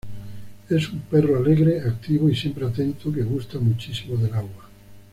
[0.67, 4.67] Es un perro alegre, activo y siempre atento, que gusta muchísimo del agua.